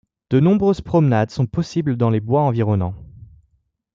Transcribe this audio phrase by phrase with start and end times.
[0.31, 2.95] De nombreuses promenades sont possibles dans les bois environnants.